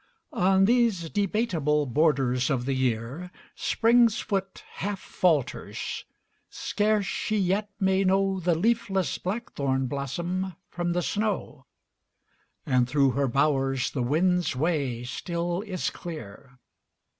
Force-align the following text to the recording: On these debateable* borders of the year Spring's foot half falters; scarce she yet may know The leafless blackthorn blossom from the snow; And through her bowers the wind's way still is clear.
On 0.33 0.65
these 0.65 1.11
debateable* 1.11 1.85
borders 1.85 2.49
of 2.49 2.65
the 2.65 2.73
year 2.73 3.29
Spring's 3.53 4.19
foot 4.19 4.63
half 4.77 4.99
falters; 4.99 6.05
scarce 6.49 7.05
she 7.05 7.37
yet 7.37 7.69
may 7.79 8.03
know 8.03 8.39
The 8.39 8.55
leafless 8.55 9.19
blackthorn 9.19 9.85
blossom 9.85 10.55
from 10.71 10.93
the 10.93 11.03
snow; 11.03 11.67
And 12.65 12.89
through 12.89 13.11
her 13.11 13.27
bowers 13.27 13.91
the 13.91 14.01
wind's 14.01 14.55
way 14.55 15.03
still 15.03 15.61
is 15.61 15.91
clear. 15.91 16.57